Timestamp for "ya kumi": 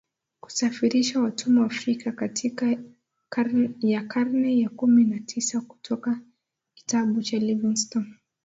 4.61-5.05